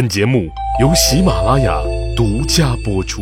[0.00, 0.48] 本节目
[0.80, 1.78] 由喜马拉雅
[2.16, 3.20] 独家播出。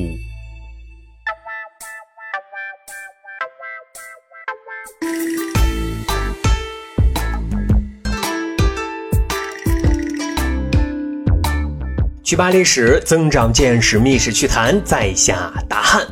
[12.22, 16.06] 去扒历史，增长见识，密室趣谈，在下大汉。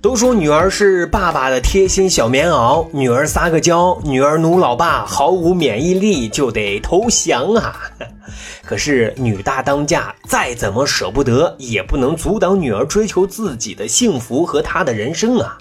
[0.00, 7.90] 都说女儿是爸爸的贴心小棉袄，女儿撒个娇，女儿奴老爸毫无免疫力就得投降啊。
[8.64, 15.58] 可是女大当嫁，再怎么舍不得，也不能阻挡女儿追求自己的幸福和她的人生啊。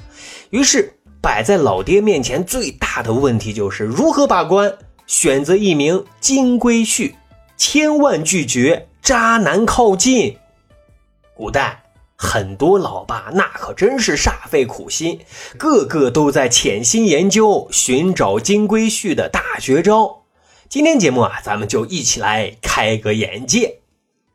[0.49, 4.73] 于是摆在老爹面前最大的问题就是如何把关，
[5.07, 7.13] 选择一名金龟婿，
[7.57, 8.88] 千万拒绝。
[9.01, 10.38] 渣男靠近。
[11.35, 11.81] 古代
[12.15, 15.20] 很多老爸那可真是煞费苦心，
[15.57, 20.20] 个个都在潜心研究寻找金龟婿的大绝招。
[20.71, 23.67] 今天节目啊，咱们就一起来开个眼界。《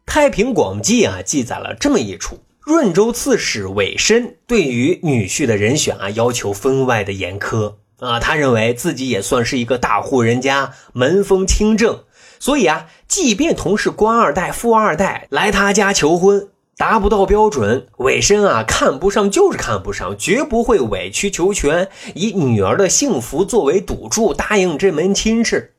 [0.04, 12.00] 太平广记》啊记载了这么一出：润州刺史韦申对于女婿的人选啊要求分外的严苛啊，他认为自己也算是一个大户人家，门风清正。
[12.38, 25.72] 所以啊，即便同是官二代、富二代来他家求婚，达不到标准，韦申啊看不上就是看不上，绝不会委曲求全，以女儿的幸福作为赌注，答应这门亲事。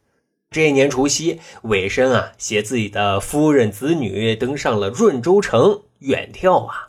[0.50, 6.88] 这一年除夕，韦申啊携自己的夫人、子女登上了润州城，远眺啊，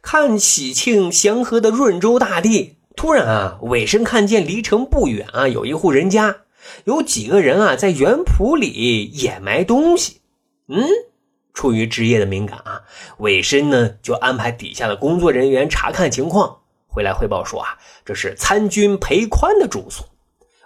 [0.00, 2.76] 看喜庆祥和的润州大地。
[2.94, 6.42] 突然啊，韦申看见离城不远啊有一户人家。
[6.84, 10.20] 有几个人啊，在园圃里掩埋东西。
[10.68, 10.86] 嗯，
[11.52, 12.82] 出于职业的敏感啊，
[13.18, 20.06] 韦申呢就安排底下的工作人员查看情况，回来汇报说啊，这是参军裴宽的住所。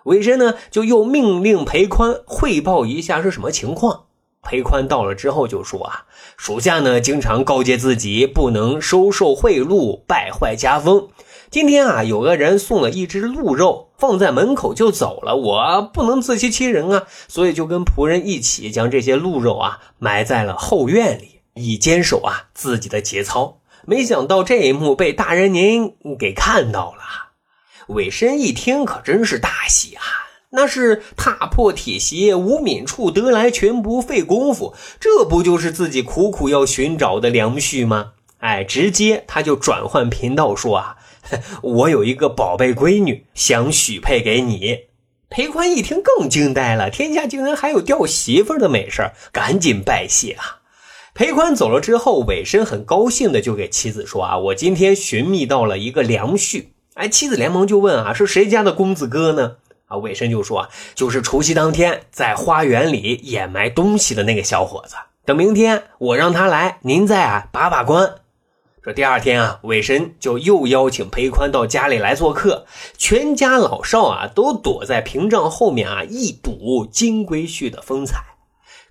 [0.06, 4.04] 韦深呢就又命令裴宽汇报一下是什么情况。
[4.42, 6.04] 裴宽到了之后就说啊，
[6.36, 11.08] 属下呢经常告诫自己不能收受贿赂，败坏家风。
[11.50, 23.58] 今天啊，有个人送了一只鹿肉放在门口就走了，我不能自欺欺人啊，所以就跟仆人一起将这些鹿肉啊埋在了后院里，以坚守啊自己的节操。
[23.84, 27.25] 没想到这一幕被大人您给看到了，
[27.88, 30.02] 韦深一听可真是大喜啊，
[30.50, 38.12] 那是踏破铁鞋无觅处，得来全不费工夫，这不就是自己苦苦要寻找的良婿吗？
[38.38, 40.96] 哎，直接他就转换频道说啊。
[41.60, 44.86] 我有一个宝贝闺女，想许配给你。
[45.28, 50.62] 裴宽一听更惊呆了，天下竟然还有掉媳妇的美事赶紧拜谢啊！
[51.14, 56.66] 裴宽走了之后，韦深很高兴的就给妻子说啊，我今天寻觅到了一个良婿。
[56.96, 59.56] 哎，妻子连忙就问啊，是谁家的公子哥呢？
[59.86, 64.96] 啊，韦申就说，就是除夕当天在花园里掩埋东西的那个小伙子。
[65.26, 68.14] 等明天我让他来，您再啊把把关。
[68.82, 72.64] 这第二天啊，韦神就又邀请裴宽到家里来做客，
[72.96, 78.22] 全家老少啊都躲在屏障后面啊一睹金龟婿的风采。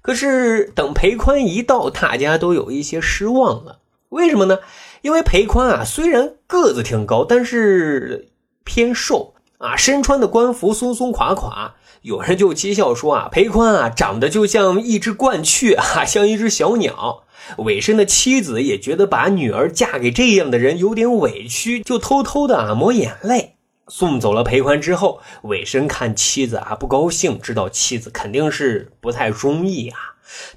[0.03, 3.79] 可是等裴宽一到，大家都有一些失望了。
[4.09, 4.59] 为什么呢？
[5.05, 8.29] 因为裴宽啊虽然个子挺高，但是
[8.63, 11.75] 偏瘦啊，身穿的官服松松垮垮。
[12.01, 17.25] 有人就讥笑说啊，裴宽啊长得就像一只鹳雀啊，像一只小鸟。
[17.59, 23.57] 韦申的妻子也觉得把女儿嫁给这样的人有点委屈，就偷偷的啊抹眼泪。
[23.87, 29.99] 送走了裴宽之后，韦申看妻子啊不高兴，知道妻子肯定是不太中意啊，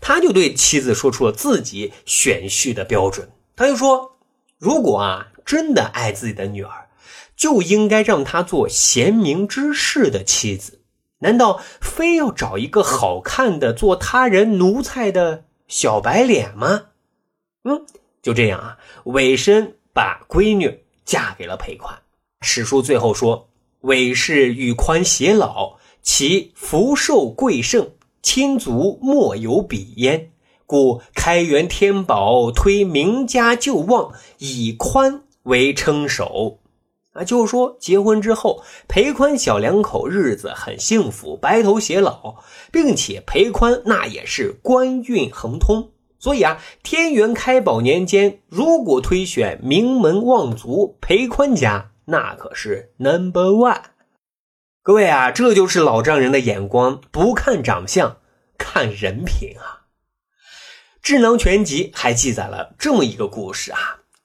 [0.01, 3.29] 他就对妻子说出了自己选婿的标准。
[3.55, 4.13] 他就说，
[4.59, 6.89] 如果啊真的爱自己的女儿，
[7.37, 10.81] 就应该让她做贤明之士的妻子，
[11.21, 15.45] 难道非要找一个好看的做他人奴才的？
[15.69, 16.87] 小白脸吗？
[17.65, 17.85] 嗯，
[18.23, 18.79] 就这样啊。
[19.05, 21.97] 韦申把闺女嫁给了裴宽。
[22.41, 23.49] 史书最后说
[23.83, 27.91] ：“韦氏与宽偕老，其福寿贵盛，
[28.23, 30.31] 亲族莫有比焉。
[30.69, 36.59] 故开元天宝推名家旧望，以宽为称首。”
[37.15, 42.37] 啊，就是说，结婚之后，裴宽小两口日子很幸福，白头偕老，
[42.71, 45.91] 并且裴宽那也是官运亨通。
[46.21, 53.83] 所以啊，天元开宝年间，如果推选名门望族，裴宽家那可是 number one。
[54.83, 58.19] 各位啊，这就是老丈人的眼光，不看长相，
[58.59, 59.75] 看人品啊。
[61.09, 63.79] 《智囊全集》还记载了这么一个故事啊。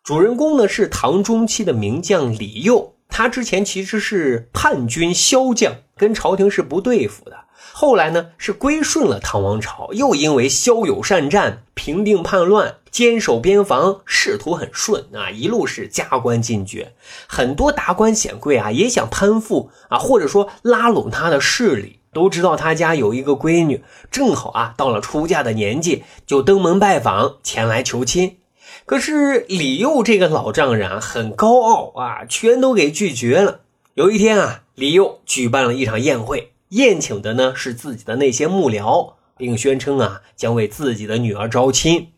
[0.03, 7.38] 主人公呢是唐中期的名将李佑，他之前其实是叛军骁将，跟朝廷是不对付的。
[7.71, 16.94] 后来呢，是归顺了唐王朝，又因为骁勇善战、平定叛乱、坚守边防，仕途很顺啊，一路是加官进爵。
[17.27, 22.01] 很多达官显贵啊，也想攀附啊，或者说拉拢他的势力。
[22.13, 28.38] 都知道他家有一个闺女，正好啊，到了出嫁的年纪，就登门拜访，前来求亲。
[28.86, 33.62] 可是李佑这个老丈人啊，很高傲啊，全都给拒绝了。
[33.94, 36.51] 有一天啊，李佑举办了一场宴会。
[36.69, 42.10] 宴请的呢是自己的那些幕僚，并宣称啊将为自己的女儿招亲。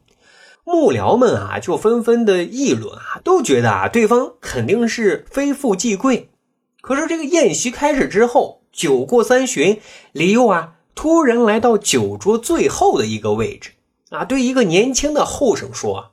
[0.64, 6.30] 幕僚们啊就纷纷的议论啊，都觉得啊对方肯定是非富即贵。
[6.82, 9.80] 可是这个宴席开始之后，酒过三巡，
[10.12, 13.72] 李佑啊突然来到酒桌最后的一个位置
[14.10, 16.12] 啊，对一个年轻的后生说：“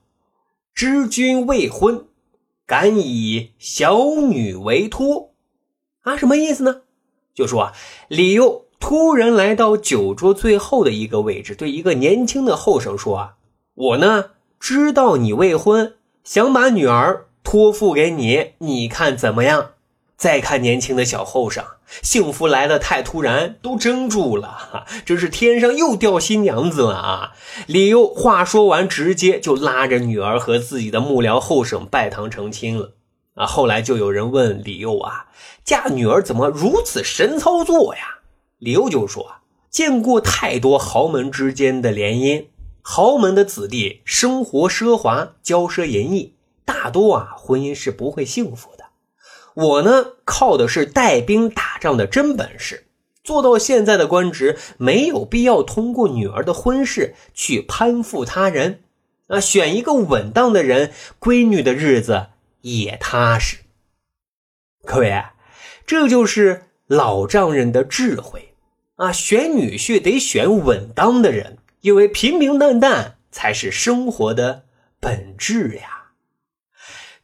[0.73, 2.07] 知君未婚，
[2.65, 5.33] 敢以小女为托。”
[6.03, 6.83] 啊，什么意思呢？
[7.35, 7.73] 就说啊，
[8.07, 13.35] 李佑突然来到酒桌最后的一个位置，对一个年轻的后生说：“啊，
[13.75, 14.31] 我呢
[14.61, 19.73] 知道你未婚，想把女儿托付给你，你看怎么样？”
[20.17, 21.65] 再看年轻的小后生，
[22.01, 27.33] 幸福来的太突然，都怔住了， 这是天上又掉新娘子了啊！
[27.67, 32.95] 李佑话说完，直接就拉着女儿和自己的幕僚后生拜堂成亲了。
[33.35, 35.27] 啊，后来就有人问李佑啊，
[35.65, 38.21] 嫁女儿怎么如此神操作呀？
[38.59, 39.37] 李佑就说，
[39.71, 42.47] 见过太多豪门之间的联姻，
[42.83, 46.35] 豪门的子弟生活奢华，骄奢淫逸，
[46.65, 48.82] 大多啊婚姻是不会幸福的。
[49.55, 52.87] 我呢，靠的是带兵打仗的真本事，
[53.23, 58.81] 做到现在的官职，没有必要通过女儿的婚事去攀附他人。
[59.29, 62.27] 啊，选一个稳当的人，闺女的日子。
[62.65, 63.57] 也踏实，
[64.85, 65.21] 各位，
[65.85, 68.55] 这就是老丈人的智慧
[68.95, 69.11] 啊！
[69.11, 74.63] 选女婿得选稳当的人，因为平平淡淡才是生活的
[75.01, 76.02] 本质呀。《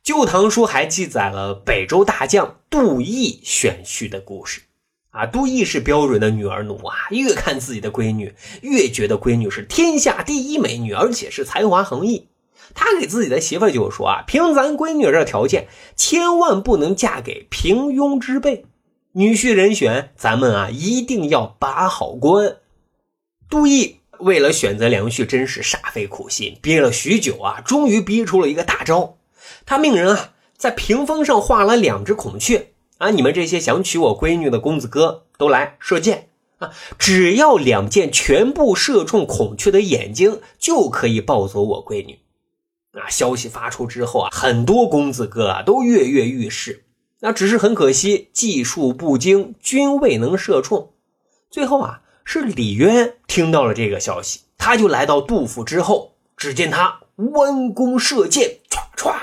[0.08, 4.62] 旧唐书》还记载了北周大将杜毅选婿的故事
[5.10, 5.26] 啊。
[5.26, 12.28] 杜毅是标准的女儿奴啊，越看自己的闺女，越觉得闺女是天下第一美女，而且是才华横溢。
[12.74, 18.64] 他给自己的媳妇就说啊，凭咱闺女这条件，千万不能嫁给平庸之辈。
[19.12, 22.56] 女婿人选，咱们啊一定要把好关。
[23.50, 29.17] 杜毅为了选择良婿，真是煞费苦心，憋了许久啊，终于逼出了一个大招。
[29.66, 36.28] 他命人啊，在屏风上画了两只孔雀啊，你们这些想娶我闺女的公子哥都来射箭
[36.58, 42.20] 啊，只要两箭全部射中孔雀的眼睛，就可以抱走我闺女。
[42.92, 46.84] 那消息发出之后啊，很多公子哥啊都跃跃欲试。
[47.20, 50.92] 那只是很可惜，技术不精，均未能射中。
[51.50, 59.16] 最后啊，是李渊听到了这个消息，他就来到杜甫之后，只见他弯弓射箭，唰唰，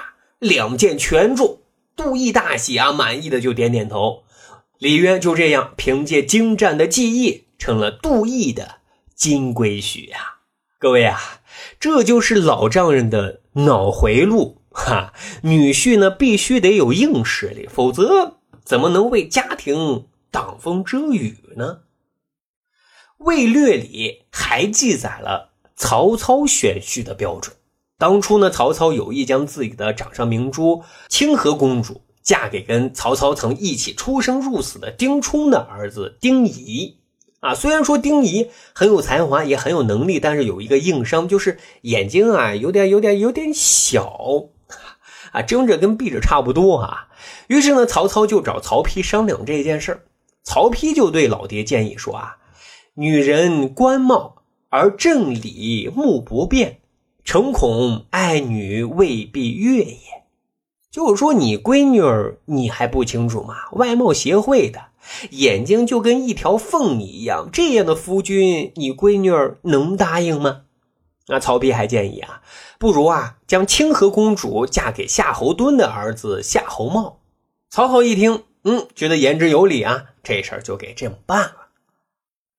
[0.45, 1.59] 两箭全中。
[1.95, 4.23] 杜毅大喜啊，满意的就点点头。
[4.77, 8.77] 李渊就这样凭借精湛的技艺，成了杜毅的
[9.15, 10.35] 金龟婿呀。
[10.77, 11.41] 各位啊，
[11.79, 13.41] 这就是老丈人的。
[13.57, 15.13] 脑回路哈，
[15.43, 21.79] 女婿呢必须得有硬实力，否则怎么能为家庭挡风遮雨呢？
[23.25, 27.55] 《魏略》里还记载了曹操选婿的标准。
[27.97, 36.97] 当初呢，曹操有意将自己的掌上明珠清河公主嫁给跟曹操曾一起出生入死的丁冲的儿子丁仪。
[37.39, 44.47] 啊，虽然说丁仪很有才华，也很有能力，但是有一个硬伤，就是眼睛啊，有点、有点、有点小，
[45.31, 47.09] 啊，睁着跟闭着差不多啊。
[47.47, 50.07] 于是呢，曹操就找曹丕商量这件事。
[50.43, 52.37] 曹丕就对老爹建议说啊，
[52.95, 56.79] 女人官貌而正理目不变，
[57.25, 59.97] 诚恐爱女未必悦也。
[60.89, 63.55] 就是说，你闺女儿你还不清楚吗？
[63.73, 64.85] 外貌协会的。
[65.31, 70.61] 眼睛就跟一条缝一样，这样的夫君，你闺女儿能答应吗？
[71.27, 72.41] 那曹丕还建议啊，
[72.79, 77.19] 不如啊，将清河公主嫁给夏侯惇的儿子夏侯茂。
[77.69, 81.64] 曹操一听，嗯，觉得言之有理啊，这事儿就给这么办了。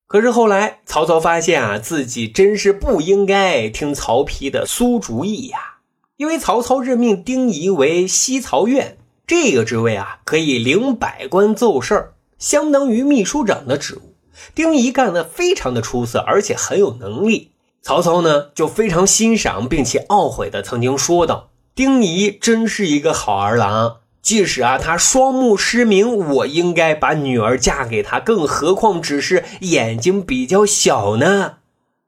[0.08, 5.78] 可是后来，曹操发现啊，自己真是不应该听曹丕的馊主意呀，
[6.16, 12.12] 因为曹操任命丁仪为西曹院这个职位啊，可以领百官奏事。
[12.38, 14.14] 相当于秘书长的职务，
[14.54, 17.52] 丁仪干得非常的出色，而且很有能力。
[17.82, 23.96] 曹操呢就非常欣赏，并且懊悔的曾经说道：“丁仪真是一个好儿郎，
[24.26, 31.59] 即使啊他双目失明，我应该把女儿嫁给他，更何况只是眼睛比较小呢？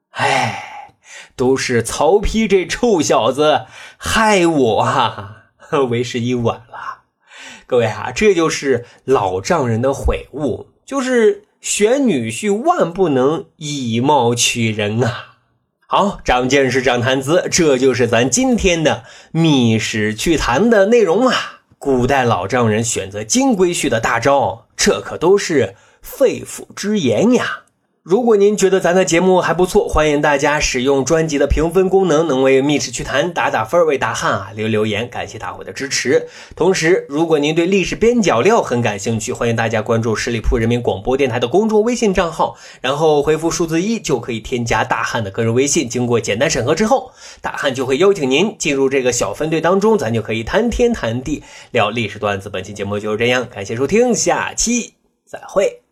[0.09, 0.97] 哎，
[1.37, 3.61] 都是曹丕这臭小子
[3.95, 5.43] 害我啊！
[5.89, 7.03] 为时已晚了，
[7.65, 15.35] 各位啊，这就是老丈人的悔悟，就是选女婿万不能以貌取人啊。
[15.87, 21.58] 好，长见识，长谈资，这就是咱今天的密史趣谈的内容啊。
[21.81, 27.61] 古代老丈人选择金龟婿的大招，这可都是肺腑之言呀。
[28.09, 36.27] 如果您觉得咱的节目还不错，欢迎大家使用专辑的评分功能，能为密室趣谈打打分，为大汉啊留留言，感谢大伙的支持。
[36.55, 45.87] 同时，如果您对历史边角料很感兴趣，欢迎大家关注十里铺人民广播电台的公众微信账号，然后回复数字一就可以添加大汉的个人微信。
[45.87, 47.11] 经过简单审核之后，
[47.41, 52.49] 大汉就会邀请您进入这个小分队当中，咱就可以谈天谈地聊历史段子。
[52.49, 54.95] 本期节目就是这样，感谢收听，下期
[55.27, 55.88] 再会。